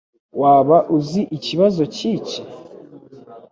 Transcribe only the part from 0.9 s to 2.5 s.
uzi ikibazo cyiki?